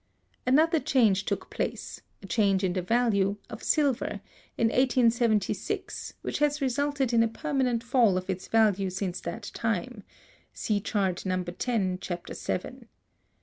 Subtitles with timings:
[0.47, 4.19] Another change took place, a change in the value, of silver,
[4.57, 10.01] in 1876, which has resulted in a permanent fall of its value since that time
[10.53, 11.45] (see chart No.
[11.45, 11.67] X,
[11.99, 12.25] Chap.
[12.35, 12.87] VII).